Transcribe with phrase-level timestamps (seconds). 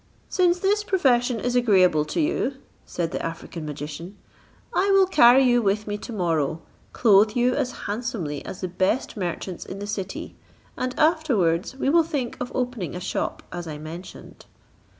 [0.29, 2.55] "Since this profession is agreeable to you,"
[2.87, 4.17] said the African magician,
[4.73, 9.15] "I will carry you with me to morrow, clothe you as handsomely as the best
[9.15, 10.35] merchants in the city,
[10.75, 14.47] and afterwards we will think of opening a shop as I mentioned."